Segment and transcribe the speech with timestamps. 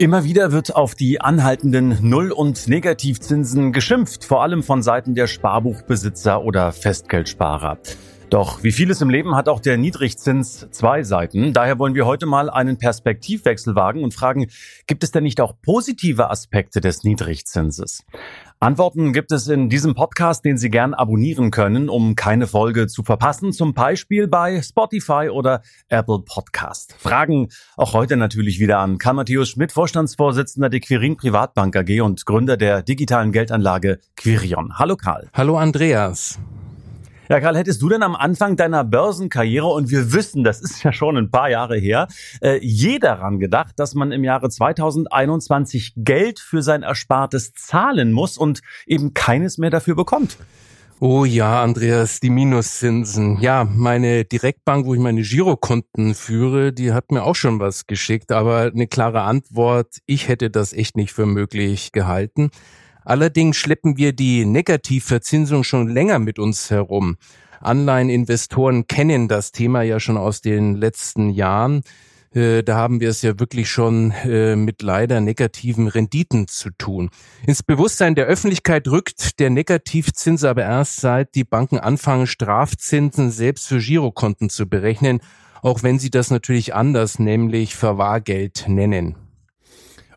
[0.00, 5.26] Immer wieder wird auf die anhaltenden Null- und Negativzinsen geschimpft, vor allem von Seiten der
[5.26, 7.76] Sparbuchbesitzer oder Festgeldsparer.
[8.30, 11.52] Doch wie vieles im Leben hat auch der Niedrigzins zwei Seiten.
[11.52, 14.46] Daher wollen wir heute mal einen Perspektivwechsel wagen und fragen,
[14.86, 18.04] gibt es denn nicht auch positive Aspekte des Niedrigzinses?
[18.60, 23.02] Antworten gibt es in diesem Podcast, den Sie gern abonnieren können, um keine Folge zu
[23.02, 26.94] verpassen, zum Beispiel bei Spotify oder Apple Podcast.
[27.00, 32.24] Fragen auch heute natürlich wieder an Karl Matthäus Schmidt, Vorstandsvorsitzender der Quirin Privatbank AG und
[32.26, 34.78] Gründer der digitalen Geldanlage Quirion.
[34.78, 35.30] Hallo Karl.
[35.32, 36.38] Hallo Andreas.
[37.30, 40.92] Ja, Karl, hättest du denn am Anfang deiner Börsenkarriere, und wir wissen, das ist ja
[40.92, 42.08] schon ein paar Jahre her,
[42.40, 48.36] äh, je daran gedacht, dass man im Jahre 2021 Geld für sein Erspartes zahlen muss
[48.36, 50.38] und eben keines mehr dafür bekommt?
[50.98, 53.40] Oh ja, Andreas, die Minuszinsen.
[53.40, 58.32] Ja, meine Direktbank, wo ich meine Girokonten führe, die hat mir auch schon was geschickt,
[58.32, 62.50] aber eine klare Antwort, ich hätte das echt nicht für möglich gehalten.
[63.10, 67.16] Allerdings schleppen wir die Negativverzinsung schon länger mit uns herum.
[67.60, 71.82] Anleiheninvestoren kennen das Thema ja schon aus den letzten Jahren.
[72.32, 77.10] Äh, da haben wir es ja wirklich schon äh, mit leider negativen Renditen zu tun.
[77.44, 83.66] Ins Bewusstsein der Öffentlichkeit rückt der Negativzins aber erst seit die Banken anfangen, Strafzinsen selbst
[83.66, 85.18] für Girokonten zu berechnen,
[85.62, 89.16] auch wenn sie das natürlich anders, nämlich Verwahrgeld nennen.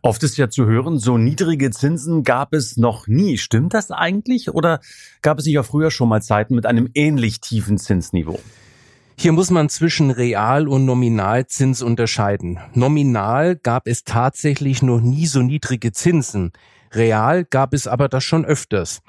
[0.05, 3.37] Oft ist ja zu hören, so niedrige Zinsen gab es noch nie.
[3.37, 4.53] Stimmt das eigentlich?
[4.53, 4.81] Oder
[5.21, 8.37] gab es ja früher schon mal Zeiten mit einem ähnlich tiefen Zinsniveau?
[9.17, 12.59] Hier muss man zwischen Real- und Nominalzins unterscheiden.
[12.73, 16.51] Nominal gab es tatsächlich noch nie so niedrige Zinsen.
[16.91, 19.01] Real gab es aber das schon öfters.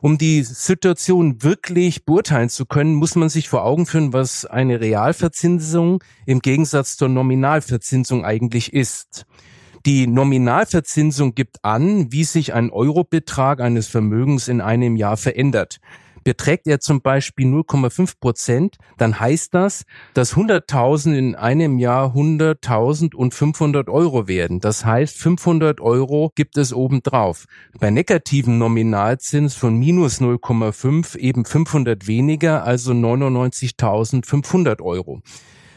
[0.00, 4.80] Um die Situation wirklich beurteilen zu können, muss man sich vor Augen führen, was eine
[4.80, 9.26] Realverzinsung im Gegensatz zur Nominalverzinsung eigentlich ist.
[9.86, 15.80] Die Nominalverzinsung gibt an, wie sich ein Eurobetrag eines Vermögens in einem Jahr verändert.
[16.22, 23.14] Beträgt er zum Beispiel 0,5 Prozent, dann heißt das, dass 100.000 in einem Jahr 100.000
[23.14, 24.60] und 500 Euro werden.
[24.60, 27.46] Das heißt, 500 Euro gibt es obendrauf.
[27.78, 35.22] Bei negativen Nominalzins von minus 0,5 eben 500 weniger, also 99.500 Euro.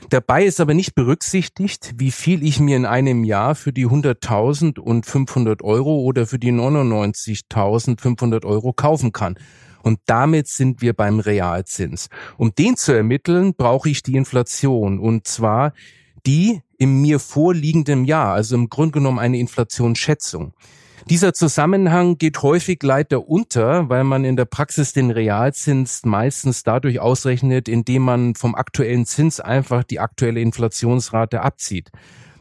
[0.09, 4.79] Dabei ist aber nicht berücksichtigt, wie viel ich mir in einem Jahr für die 100.000
[4.79, 9.35] und 500 Euro oder für die 99.500 Euro kaufen kann.
[9.81, 12.09] Und damit sind wir beim Realzins.
[12.37, 14.99] Um den zu ermitteln, brauche ich die Inflation.
[14.99, 15.73] Und zwar
[16.25, 20.53] die im mir vorliegenden Jahr, also im Grunde genommen eine Inflationsschätzung.
[21.09, 26.99] Dieser Zusammenhang geht häufig leider unter, weil man in der Praxis den Realzins meistens dadurch
[26.99, 31.91] ausrechnet, indem man vom aktuellen Zins einfach die aktuelle Inflationsrate abzieht.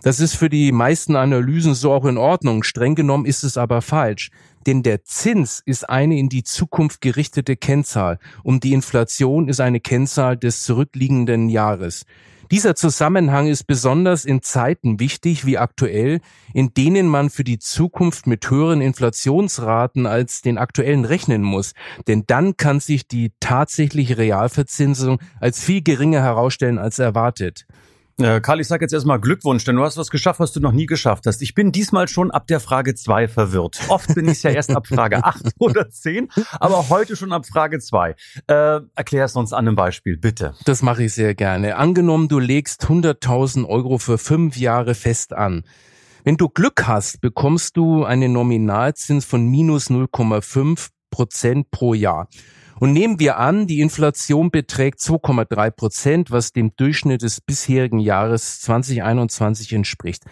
[0.02, 2.64] Das ist für die meisten Analysen so auch in Ordnung.
[2.64, 4.30] Streng genommen ist es aber falsch.
[4.66, 9.80] Denn der Zins ist eine in die Zukunft gerichtete Kennzahl und die Inflation ist eine
[9.80, 12.04] Kennzahl des zurückliegenden Jahres.
[12.52, 16.20] Dieser Zusammenhang ist besonders in Zeiten wichtig wie aktuell,
[16.52, 21.72] in denen man für die Zukunft mit höheren Inflationsraten als den aktuellen rechnen muss.
[22.08, 27.64] Denn dann kann sich die tatsächliche Realverzinsung als viel geringer herausstellen als erwartet.
[28.24, 30.72] Äh, Karl, ich sage jetzt erstmal Glückwunsch, denn du hast was geschafft, was du noch
[30.72, 31.42] nie geschafft hast.
[31.42, 33.80] Ich bin diesmal schon ab der Frage 2 verwirrt.
[33.88, 36.28] Oft bin ich ja erst ab Frage 8 oder 10,
[36.60, 38.14] aber heute schon ab Frage 2.
[38.46, 40.54] Äh, erklär es uns an einem Beispiel, bitte.
[40.64, 41.76] Das mache ich sehr gerne.
[41.76, 45.64] Angenommen, du legst 100.000 Euro für fünf Jahre fest an.
[46.24, 52.28] Wenn du Glück hast, bekommst du einen Nominalzins von minus 0,5 Prozent pro Jahr.
[52.82, 58.60] Und nehmen wir an, die Inflation beträgt 2,3 Prozent, was dem Durchschnitt des bisherigen Jahres
[58.62, 60.24] 2021 entspricht.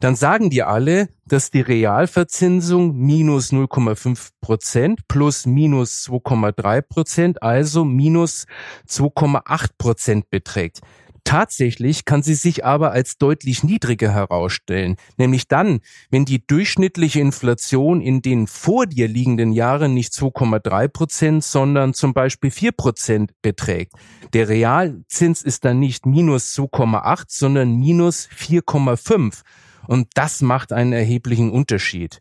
[0.00, 7.84] Dann sagen die alle, dass die Realverzinsung minus 0,5 Prozent plus minus 2,3 Prozent, also
[7.84, 8.46] minus
[8.88, 10.80] 2,8 Prozent beträgt.
[11.24, 15.80] Tatsächlich kann sie sich aber als deutlich niedriger herausstellen, nämlich dann,
[16.10, 22.12] wenn die durchschnittliche Inflation in den vor dir liegenden Jahren nicht 2,3 Prozent, sondern zum
[22.12, 23.94] Beispiel 4 Prozent beträgt.
[24.32, 29.42] Der Realzins ist dann nicht minus 2,8, sondern minus 4,5.
[29.86, 32.20] Und das macht einen erheblichen Unterschied.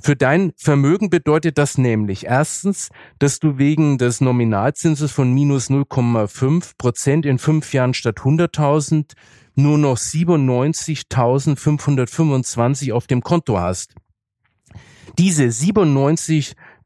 [0.00, 6.74] Für dein Vermögen bedeutet das nämlich erstens, dass du wegen des Nominalzinses von minus 0,5
[6.78, 9.14] Prozent in fünf Jahren statt 100.000
[9.56, 13.96] nur noch 97.525 auf dem Konto hast.
[15.18, 15.50] Diese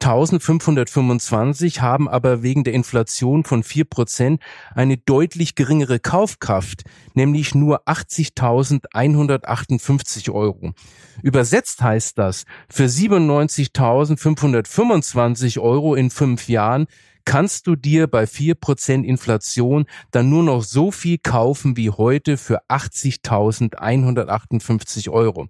[0.02, 4.40] 97.525 haben aber wegen der Inflation von 4%
[4.74, 6.82] eine deutlich geringere Kaufkraft,
[7.14, 10.72] nämlich nur 80.158 Euro.
[11.22, 16.88] Übersetzt heißt das, für 97.525 Euro in fünf Jahren
[17.24, 22.68] kannst du dir bei 4% Inflation dann nur noch so viel kaufen wie heute für
[22.68, 25.46] 80.158 Euro.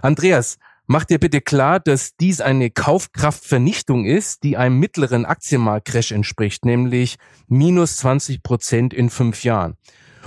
[0.00, 0.58] Andreas,
[0.92, 7.14] Mach dir bitte klar, dass dies eine Kaufkraftvernichtung ist, die einem mittleren Aktienmarktcrash entspricht, nämlich
[7.46, 9.76] minus 20 Prozent in fünf Jahren.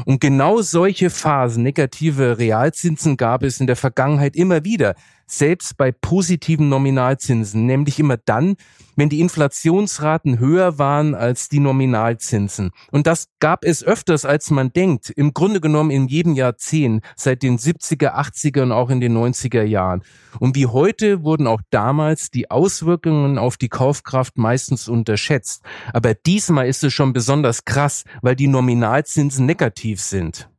[0.06, 4.96] Und genau solche Phasen, negative Realzinsen gab es in der Vergangenheit immer wieder
[5.26, 8.56] selbst bei positiven Nominalzinsen, nämlich immer dann,
[8.96, 12.72] wenn die Inflationsraten höher waren als die Nominalzinsen.
[12.92, 15.10] Und das gab es öfters, als man denkt.
[15.10, 19.64] Im Grunde genommen in jedem Jahrzehnt, seit den 70er, 80er und auch in den 90er
[19.64, 20.04] Jahren.
[20.40, 25.64] Und wie heute wurden auch damals die Auswirkungen auf die Kaufkraft meistens unterschätzt.
[25.94, 30.50] Aber diesmal ist es schon besonders krass, weil die Nominalzinsen negativ sind.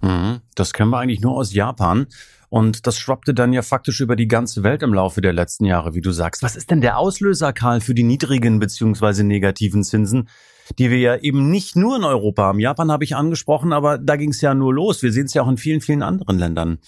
[0.00, 0.40] Mhm.
[0.54, 2.06] Das kennen wir eigentlich nur aus Japan.
[2.50, 5.94] Und das schwappte dann ja faktisch über die ganze Welt im Laufe der letzten Jahre,
[5.94, 6.42] wie du sagst.
[6.42, 10.28] Was ist denn der Auslöser, Karl, für die niedrigen beziehungsweise negativen Zinsen,
[10.78, 12.60] die wir ja eben nicht nur in Europa haben?
[12.60, 15.02] Japan habe ich angesprochen, aber da ging es ja nur los.
[15.02, 16.78] Wir sehen es ja auch in vielen, vielen anderen Ländern.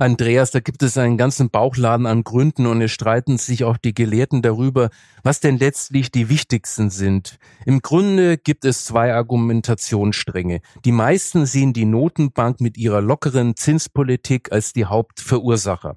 [0.00, 3.92] Andreas, da gibt es einen ganzen Bauchladen an Gründen und es streiten sich auch die
[3.92, 4.88] Gelehrten darüber,
[5.22, 7.38] was denn letztlich die wichtigsten sind.
[7.66, 10.62] Im Grunde gibt es zwei Argumentationsstränge.
[10.86, 15.96] Die meisten sehen die Notenbank mit ihrer lockeren Zinspolitik als die Hauptverursacher.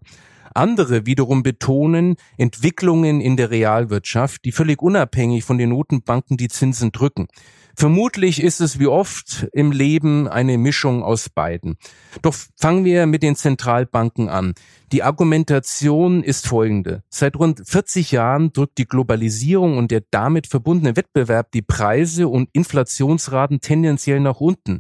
[0.54, 6.92] Andere wiederum betonen Entwicklungen in der Realwirtschaft, die völlig unabhängig von den Notenbanken die Zinsen
[6.92, 7.28] drücken.
[7.76, 11.78] Vermutlich ist es wie oft im Leben eine Mischung aus beiden.
[12.22, 14.54] Doch fangen wir mit den Zentralbanken an.
[14.92, 17.02] Die Argumentation ist folgende.
[17.10, 22.50] Seit rund 40 Jahren drückt die Globalisierung und der damit verbundene Wettbewerb die Preise und
[22.54, 24.80] Inflationsraten tendenziell nach unten.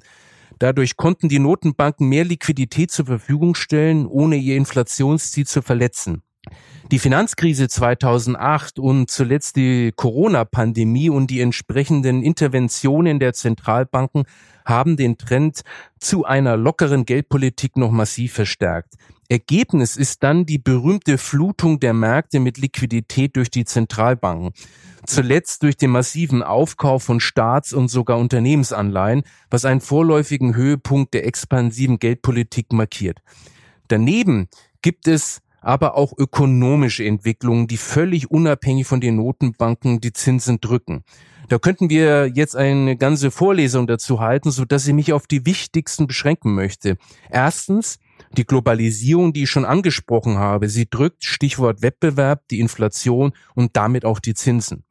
[0.60, 6.22] Dadurch konnten die Notenbanken mehr Liquidität zur Verfügung stellen, ohne ihr Inflationsziel zu verletzen.
[6.92, 14.26] Die Finanzkrise 2008 und zuletzt die Corona-Pandemie und die entsprechenden Interventionen der Zentralbanken
[14.66, 15.62] haben den Trend
[16.00, 18.96] zu einer lockeren Geldpolitik noch massiv verstärkt.
[19.30, 24.52] Ergebnis ist dann die berühmte Flutung der Märkte mit Liquidität durch die Zentralbanken.
[25.06, 31.26] Zuletzt durch den massiven Aufkauf von Staats- und sogar Unternehmensanleihen, was einen vorläufigen Höhepunkt der
[31.26, 33.20] expansiven Geldpolitik markiert.
[33.88, 34.48] Daneben
[34.82, 41.04] gibt es aber auch ökonomische Entwicklungen, die völlig unabhängig von den Notenbanken die Zinsen drücken.
[41.50, 45.46] Da könnten wir jetzt eine ganze Vorlesung dazu halten, so dass ich mich auf die
[45.46, 46.98] wichtigsten beschränken möchte.
[47.30, 48.00] Erstens,
[48.38, 50.70] die Globalisierung, die ich schon angesprochen habe.
[50.70, 54.84] Sie drückt Stichwort Wettbewerb, die Inflation und damit auch die Zinsen.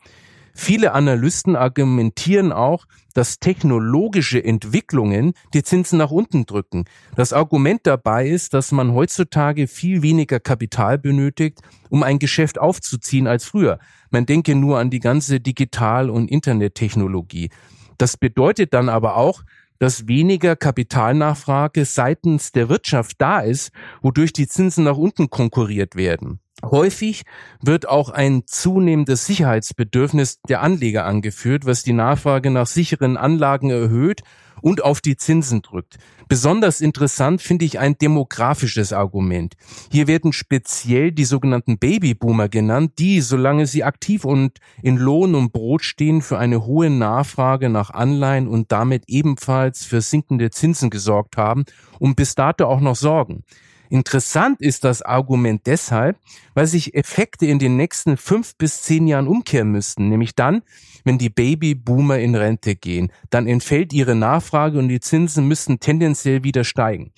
[0.54, 6.84] Viele Analysten argumentieren auch, dass technologische Entwicklungen die Zinsen nach unten drücken.
[7.16, 13.26] Das Argument dabei ist, dass man heutzutage viel weniger Kapital benötigt, um ein Geschäft aufzuziehen
[13.26, 13.78] als früher.
[14.10, 17.50] Man denke nur an die ganze Digital- und Internettechnologie.
[17.98, 19.42] Das bedeutet dann aber auch,
[19.82, 26.38] dass weniger Kapitalnachfrage seitens der Wirtschaft da ist, wodurch die Zinsen nach unten konkurriert werden.
[26.64, 27.24] Häufig
[27.60, 34.22] wird auch ein zunehmendes Sicherheitsbedürfnis der Anleger angeführt, was die Nachfrage nach sicheren Anlagen erhöht
[34.62, 35.98] und auf die Zinsen drückt.
[36.28, 39.54] Besonders interessant finde ich ein demografisches Argument.
[39.90, 45.52] Hier werden speziell die sogenannten Babyboomer genannt, die, solange sie aktiv und in Lohn und
[45.52, 51.36] Brot stehen, für eine hohe Nachfrage nach Anleihen und damit ebenfalls für sinkende Zinsen gesorgt
[51.36, 51.64] haben
[51.98, 53.44] und bis dato auch noch sorgen.
[53.92, 56.16] Interessant ist das Argument deshalb,
[56.54, 60.62] weil sich Effekte in den nächsten fünf bis zehn Jahren umkehren müssten, nämlich dann,
[61.04, 66.42] wenn die Babyboomer in Rente gehen, dann entfällt ihre Nachfrage und die Zinsen müssten tendenziell
[66.42, 67.12] wieder steigen.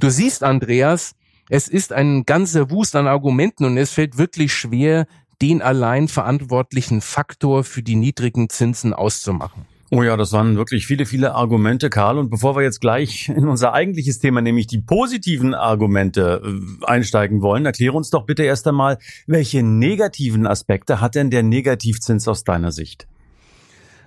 [0.00, 1.14] Du siehst, Andreas,
[1.50, 5.06] es ist ein ganzer Wust an Argumenten und es fällt wirklich schwer,
[5.40, 9.66] den allein verantwortlichen Faktor für die niedrigen Zinsen auszumachen.
[9.90, 12.18] Oh ja, das waren wirklich viele, viele Argumente, Karl.
[12.18, 17.40] Und bevor wir jetzt gleich in unser eigentliches Thema, nämlich die positiven Argumente, äh, einsteigen
[17.40, 22.44] wollen, erkläre uns doch bitte erst einmal, welche negativen Aspekte hat denn der Negativzins aus
[22.44, 23.06] deiner Sicht?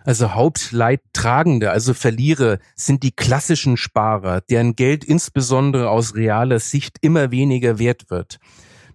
[0.04, 7.32] Also Hauptleidtragende, also Verlierer, sind die klassischen Sparer, deren Geld insbesondere aus realer Sicht immer
[7.32, 8.40] weniger wert wird.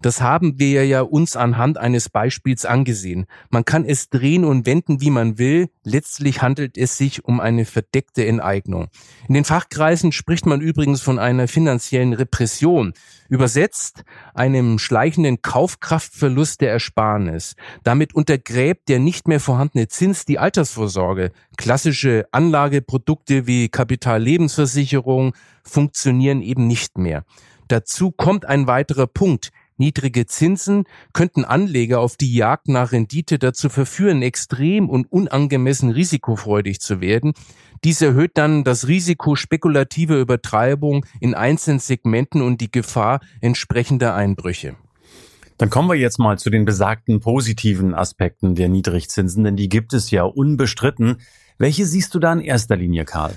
[0.03, 3.27] Das haben wir ja uns anhand eines Beispiels angesehen.
[3.51, 5.69] Man kann es drehen und wenden, wie man will.
[5.85, 8.89] Letztlich handelt es sich um eine verdeckte Enteignung.
[9.29, 12.93] In den Fachkreisen spricht man übrigens von einer finanziellen Repression.
[13.29, 17.57] Übersetzt einem schleichenden Kaufkraftverlust der Ersparnis.
[17.83, 21.33] Damit untergräbt der nicht mehr vorhandene Zins die Altersvorsorge.
[21.57, 25.35] Klassische Anlageprodukte wie Kapitallebensversicherung
[25.65, 27.25] funktionieren eben nicht mehr.
[27.69, 29.51] Dazu kommt ein weiterer Punkt.
[29.79, 36.81] Niedrige Zinsen könnten Anleger auf die Jagd nach Rendite dazu verführen, extrem und unangemessen risikofreudig
[36.81, 37.35] zu werden.
[37.85, 44.77] Dies erhöht dann das Risiko spekulativer Übertreibung in einzelnen Segmenten und die Gefahr entsprechender Einbrüche.
[45.59, 49.93] Dann kommen wir jetzt mal zu den besagten positiven Aspekten der Niedrigzinsen, denn die gibt
[49.93, 51.19] es ja unbestritten.
[51.59, 53.35] Welche siehst du da in erster Linie, Karl?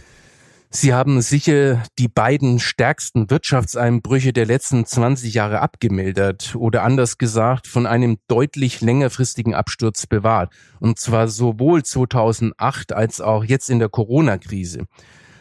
[0.71, 7.65] Sie haben sicher die beiden stärksten Wirtschaftseinbrüche der letzten 20 Jahre abgemildert oder anders gesagt
[7.65, 10.53] von einem deutlich längerfristigen Absturz bewahrt.
[10.79, 14.85] Und zwar sowohl 2008 als auch jetzt in der Corona-Krise.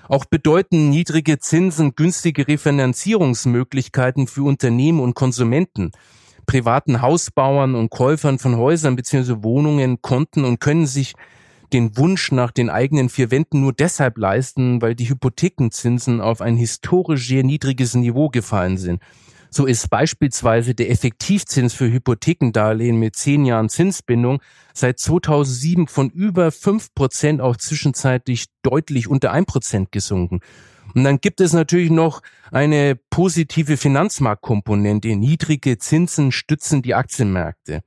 [0.08, 5.90] Auch bedeuten niedrige Zinsen günstige Refinanzierungsmöglichkeiten für Unternehmen und Konsumenten.
[6.46, 9.42] Privaten Hausbauern und Käufern von Häusern bzw.
[9.42, 11.12] Wohnungen konnten und können sich
[11.72, 16.56] den Wunsch nach den eigenen vier Wänden nur deshalb leisten, weil die Hypothekenzinsen auf ein
[16.56, 19.02] historisch sehr niedriges Niveau gefallen sind.
[19.50, 24.42] So ist beispielsweise der Effektivzins für Hypothekendarlehen mit zehn Jahren Zinsbindung
[24.74, 30.40] seit 2007 von über fünf Prozent auf zwischenzeitlich deutlich unter ein Prozent gesunken.
[30.94, 35.16] Und dann gibt es natürlich noch eine positive Finanzmarktkomponente.
[35.16, 37.82] Niedrige Zinsen stützen die Aktienmärkte.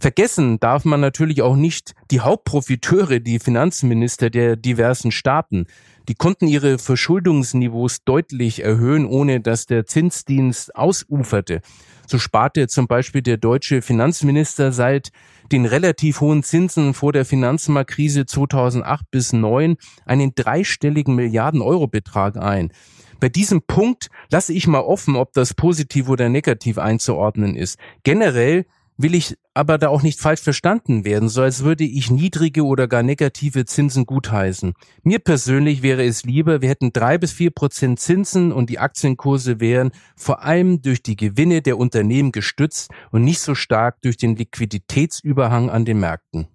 [0.00, 5.66] Vergessen darf man natürlich auch nicht die Hauptprofiteure, die Finanzminister der diversen Staaten.
[6.08, 11.60] Die konnten ihre Verschuldungsniveaus deutlich erhöhen, ohne dass der Zinsdienst ausuferte.
[12.06, 15.10] So sparte zum Beispiel der deutsche Finanzminister seit
[15.50, 19.76] den relativ hohen Zinsen vor der Finanzmarktkrise 2008 bis 2009
[20.06, 22.72] einen dreistelligen Milliarden-Euro-Betrag ein.
[23.20, 27.78] Bei diesem Punkt lasse ich mal offen, ob das positiv oder negativ einzuordnen ist.
[28.04, 28.64] Generell
[28.98, 32.88] will ich aber da auch nicht falsch verstanden werden, so als würde ich niedrige oder
[32.88, 34.74] gar negative Zinsen gutheißen.
[35.02, 39.60] Mir persönlich wäre es lieber, wir hätten drei bis vier Prozent Zinsen und die Aktienkurse
[39.60, 44.36] wären vor allem durch die Gewinne der Unternehmen gestützt und nicht so stark durch den
[44.36, 46.48] Liquiditätsüberhang an den Märkten.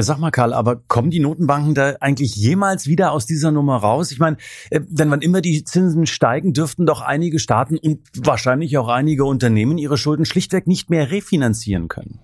[0.00, 4.12] Sag mal, Karl, aber kommen die Notenbanken da eigentlich jemals wieder aus dieser Nummer raus?
[4.12, 4.36] Ich meine,
[4.70, 9.24] äh, denn wann immer die Zinsen steigen, dürften doch einige Staaten und wahrscheinlich auch einige
[9.24, 12.20] Unternehmen ihre Schulden schlichtweg nicht mehr refinanzieren können.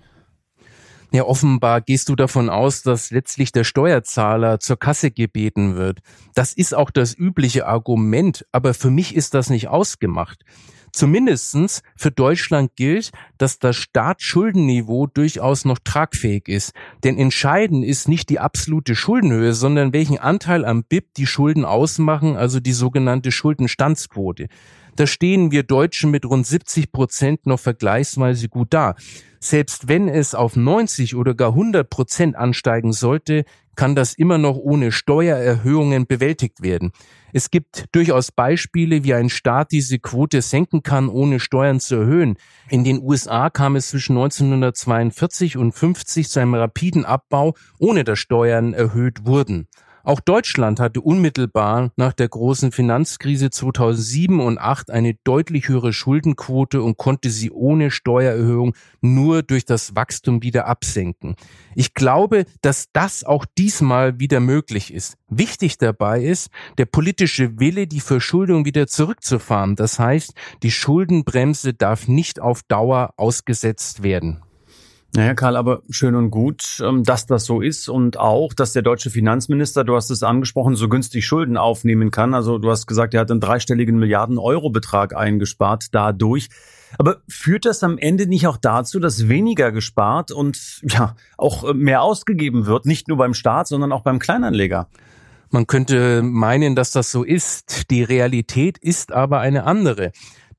[1.10, 6.00] Ja, offenbar gehst du davon aus, dass letztlich der Steuerzahler zur Kasse gebeten wird.
[6.34, 10.44] Das ist auch das übliche Argument, aber für mich ist das nicht ausgemacht.
[10.94, 16.72] Zumindestens für Deutschland gilt, dass das Staatsschuldenniveau durchaus noch tragfähig ist.
[17.02, 22.36] Denn entscheidend ist nicht die absolute Schuldenhöhe, sondern welchen Anteil am BIP die Schulden ausmachen,
[22.36, 24.46] also die sogenannte Schuldenstandsquote.
[24.94, 28.94] Da stehen wir Deutschen mit rund 70 Prozent noch vergleichsweise gut da.
[29.40, 33.44] Selbst wenn es auf 90 oder gar 100 Prozent ansteigen sollte,
[33.76, 36.92] kann das immer noch ohne Steuererhöhungen bewältigt werden.
[37.32, 42.36] Es gibt durchaus Beispiele, wie ein Staat diese Quote senken kann, ohne Steuern zu erhöhen.
[42.68, 48.18] In den USA kam es zwischen 1942 und 50 zu einem rapiden Abbau, ohne dass
[48.18, 49.66] Steuern erhöht wurden.
[50.04, 56.82] Auch Deutschland hatte unmittelbar nach der großen Finanzkrise 2007 und 2008 eine deutlich höhere Schuldenquote
[56.82, 61.36] und konnte sie ohne Steuererhöhung nur durch das Wachstum wieder absenken.
[61.74, 65.16] Ich glaube, dass das auch diesmal wieder möglich ist.
[65.28, 69.74] Wichtig dabei ist der politische Wille, die Verschuldung wieder zurückzufahren.
[69.74, 74.42] Das heißt, die Schuldenbremse darf nicht auf Dauer ausgesetzt werden.
[75.16, 78.82] Naja, Karl, aber schön und gut, ähm, dass das so ist und auch, dass der
[78.82, 82.34] deutsche Finanzminister, du hast es angesprochen, so günstig Schulden aufnehmen kann.
[82.34, 86.48] Also du hast gesagt, er hat einen dreistelligen Milliarden-Euro-Betrag eingespart dadurch.
[86.98, 92.02] Aber führt das am Ende nicht auch dazu, dass weniger gespart und ja auch mehr
[92.02, 94.88] ausgegeben wird, nicht nur beim Staat, sondern auch beim Kleinanleger?
[95.50, 97.88] Man könnte meinen, dass das so ist.
[97.92, 100.10] Die Realität ist aber eine andere.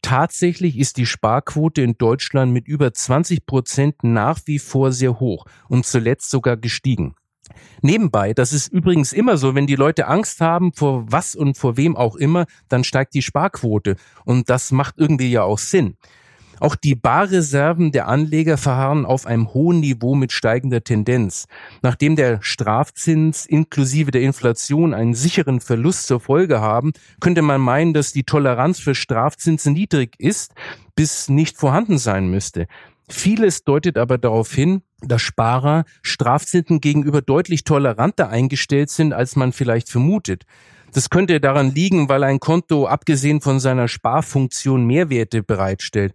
[0.02, 5.46] Tatsächlich ist die Sparquote in Deutschland mit über 20 Prozent nach wie vor sehr hoch
[5.68, 7.16] und zuletzt sogar gestiegen.
[7.82, 11.78] Nebenbei, das ist übrigens immer so, wenn die Leute Angst haben vor was und vor
[11.78, 15.98] wem auch immer, dann steigt die Sparquote und das macht irgendwie ja auch Sinn.
[16.60, 21.48] Auch die Barreserven der Anleger verharren auf einem hohen Niveau mit steigender Tendenz.
[21.82, 27.94] Nachdem der Strafzins inklusive der Inflation einen sicheren Verlust zur Folge haben, könnte man meinen,
[27.94, 30.54] dass die Toleranz für Strafzinsen niedrig ist,
[30.96, 32.68] bis nicht vorhanden sein müsste.
[33.08, 39.52] Vieles deutet aber darauf hin, dass Sparer Strafzinsen gegenüber deutlich toleranter eingestellt sind, als man
[39.52, 40.46] vielleicht vermutet.
[40.92, 46.14] Das könnte daran liegen, weil ein Konto abgesehen von seiner Sparfunktion Mehrwerte bereitstellt.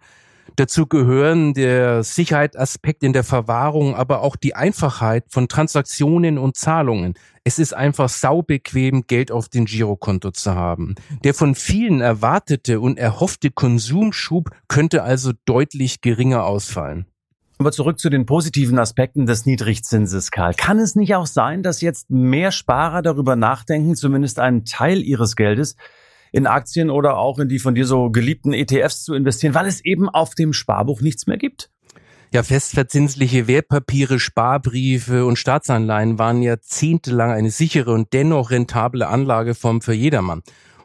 [0.56, 7.14] Dazu gehören der Sicherheitsaspekt in der Verwahrung, aber auch die Einfachheit von Transaktionen und Zahlungen.
[7.44, 10.94] Es ist einfach saubequem, Geld auf dem Girokonto zu haben.
[11.24, 17.06] Der von vielen erwartete und erhoffte Konsumschub könnte also deutlich geringer ausfallen.
[17.58, 20.54] Aber zurück zu den positiven Aspekten des Niedrigzinses, Karl.
[20.54, 25.36] Kann es nicht auch sein, dass jetzt mehr Sparer darüber nachdenken, zumindest einen Teil ihres
[25.36, 25.76] Geldes
[26.32, 29.84] in Aktien oder auch in die von dir so geliebten ETFs zu investieren, weil es
[29.84, 31.70] eben auf dem Sparbuch nichts mehr gibt?
[32.32, 39.94] Ja, festverzinsliche Wertpapiere, Sparbriefe und Staatsanleihen waren jahrzehntelang eine sichere und dennoch rentable Anlageform für
[39.94, 40.42] jedermann.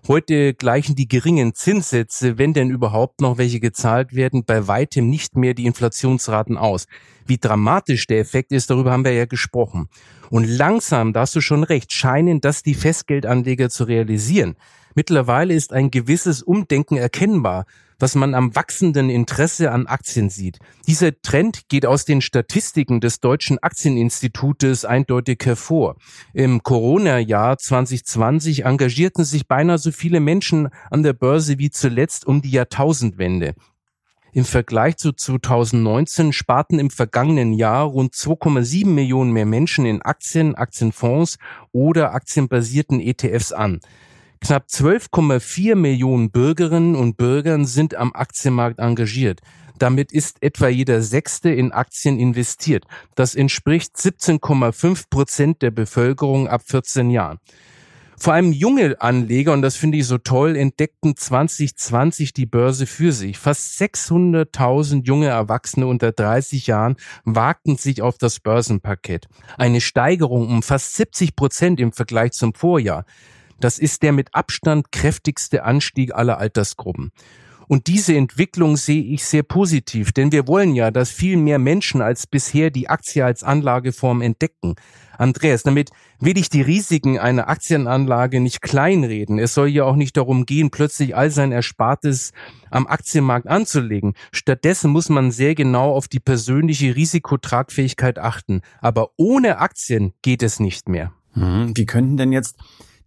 [0.07, 5.35] Heute gleichen die geringen Zinssätze, wenn denn überhaupt noch welche gezahlt werden, bei weitem nicht
[5.35, 6.85] mehr die Inflationsraten aus.
[7.25, 9.87] Wie dramatisch der Effekt ist, darüber haben wir ja gesprochen.
[10.29, 14.55] Und langsam, da hast du schon recht, scheinen das die Festgeldanleger zu realisieren.
[14.95, 17.65] Mittlerweile ist ein gewisses Umdenken erkennbar,
[17.99, 20.59] was man am wachsenden Interesse an Aktien sieht.
[20.87, 25.97] Dieser Trend geht aus den Statistiken des Deutschen Aktieninstitutes eindeutig hervor.
[26.33, 32.41] Im Corona-Jahr 2020 engagierten sich beinahe so viele Menschen an der Börse wie zuletzt um
[32.41, 33.53] die Jahrtausendwende.
[34.31, 40.55] Im Vergleich zu 2019 sparten im vergangenen Jahr rund 2,7 Millionen mehr Menschen in Aktien,
[40.55, 41.37] Aktienfonds
[41.71, 43.79] oder aktienbasierten ETFs an.
[44.41, 49.41] Knapp 12,4 Millionen Bürgerinnen und Bürgern sind am Aktienmarkt engagiert.
[49.77, 52.85] Damit ist etwa jeder Sechste in Aktien investiert.
[53.15, 57.39] Das entspricht 17,5 Prozent der Bevölkerung ab 14 Jahren.
[58.17, 63.11] Vor allem junge Anleger, und das finde ich so toll, entdeckten 2020 die Börse für
[63.11, 63.37] sich.
[63.37, 69.27] Fast 600.000 junge Erwachsene unter 30 Jahren wagten sich auf das Börsenparkett.
[69.57, 73.05] Eine Steigerung um fast 70 Prozent im Vergleich zum Vorjahr.
[73.59, 77.11] Das ist der mit Abstand kräftigste Anstieg aller Altersgruppen.
[77.67, 82.01] Und diese Entwicklung sehe ich sehr positiv, denn wir wollen ja, dass viel mehr Menschen
[82.01, 84.75] als bisher die Aktie als Anlageform entdecken.
[85.17, 89.39] Andreas, damit will ich die Risiken einer Aktienanlage nicht kleinreden.
[89.39, 92.33] Es soll ja auch nicht darum gehen, plötzlich all sein Erspartes
[92.69, 94.13] am Aktienmarkt anzulegen.
[94.31, 98.61] Stattdessen muss man sehr genau auf die persönliche Risikotragfähigkeit achten.
[98.81, 101.13] Aber ohne Aktien geht es nicht mehr.
[101.33, 102.57] Hm, wie könnten denn jetzt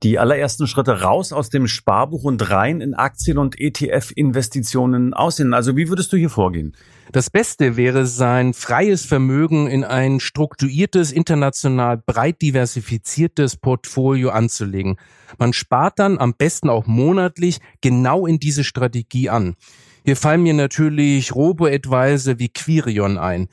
[0.03, 5.55] die allerersten Schritte raus aus dem Sparbuch und rein in Aktien- und ETF-Investitionen aussehen?
[5.55, 6.77] Also wie würdest du hier vorgehen?
[7.11, 14.97] Das Beste wäre sein freies Vermögen in ein strukturiertes, international breit diversifiziertes Portfolio anzulegen.
[15.39, 19.57] Man spart dann am besten auch monatlich genau in diese Strategie an.
[20.05, 23.49] Hier fallen mir natürlich Robo-Advisor wie Quirion ein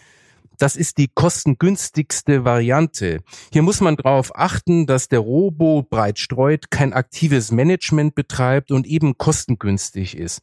[0.58, 3.22] das ist die kostengünstigste Variante.
[3.52, 8.88] Hier muss man darauf achten, dass der Robo breit streut, kein aktives Management betreibt und
[8.88, 10.42] eben kostengünstig ist.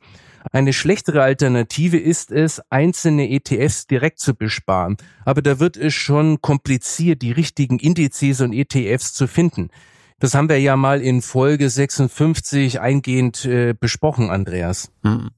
[0.50, 4.96] Eine schlechtere Alternative ist es, einzelne ETFs direkt zu besparen.
[5.24, 9.70] Aber da wird es schon kompliziert, die richtigen Indizes und ETFs zu finden.
[10.18, 14.92] Das haben wir ja mal in Folge 56 eingehend äh, besprochen, Andreas.
[15.02, 15.30] Hm.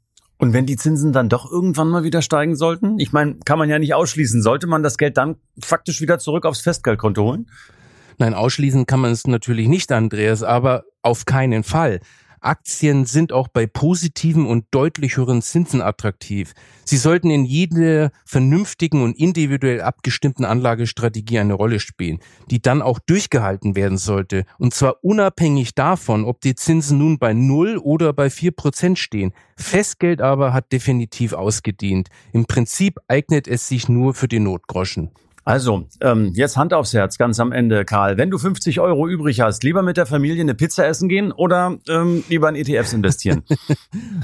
[0.44, 2.98] Und wenn die Zinsen dann doch irgendwann mal wieder steigen sollten?
[2.98, 4.42] Ich meine, kann man ja nicht ausschließen.
[4.42, 7.48] Sollte man das Geld dann faktisch wieder zurück aufs Festgeldkonto holen?
[8.18, 12.00] Nein, ausschließen kann man es natürlich nicht, Andreas, aber auf keinen Fall.
[12.44, 16.52] Aktien sind auch bei positiven und deutlich höheren Zinsen attraktiv.
[16.84, 22.98] Sie sollten in jeder vernünftigen und individuell abgestimmten Anlagestrategie eine Rolle spielen, die dann auch
[22.98, 24.44] durchgehalten werden sollte.
[24.58, 29.32] Und zwar unabhängig davon, ob die Zinsen nun bei null oder bei vier Prozent stehen.
[29.56, 32.08] Festgeld aber hat definitiv ausgedient.
[32.32, 35.10] Im Prinzip eignet es sich nur für die Notgroschen.
[35.44, 38.16] Also, ähm, jetzt Hand aufs Herz, ganz am Ende, Karl.
[38.16, 41.76] Wenn du 50 Euro übrig hast, lieber mit der Familie eine Pizza essen gehen oder
[41.86, 43.42] ähm, lieber in ETFs investieren?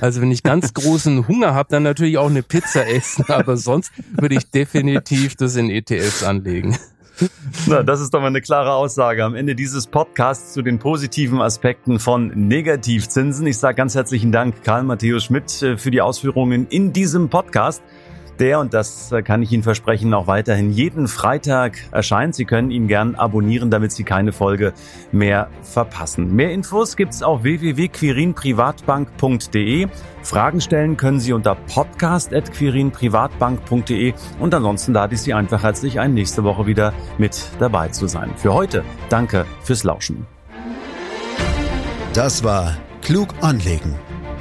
[0.01, 3.93] Also wenn ich ganz großen Hunger habe, dann natürlich auch eine Pizza essen, aber sonst
[4.19, 6.77] würde ich definitiv das in ETFs anlegen.
[7.67, 11.41] Na, das ist doch mal eine klare Aussage am Ende dieses Podcasts zu den positiven
[11.41, 13.47] Aspekten von Negativzinsen.
[13.47, 17.83] Ich sage ganz herzlichen Dank, Karl Matthäus Schmidt, äh, für die Ausführungen in diesem Podcast.
[18.41, 22.35] Der, und das kann ich Ihnen versprechen, auch weiterhin jeden Freitag erscheint.
[22.35, 24.73] Sie können ihn gern abonnieren, damit Sie keine Folge
[25.13, 26.35] mehr verpassen.
[26.35, 29.89] Mehr Infos gibt's auf www.quirinprivatbank.de.
[30.23, 36.43] Fragen stellen können Sie unter podcast.quirinprivatbank.de und ansonsten lade ich Sie einfach herzlich ein, nächste
[36.45, 38.31] Woche wieder mit dabei zu sein.
[38.37, 40.27] Für heute danke fürs Lauschen.
[42.13, 43.95] Das war Klug anlegen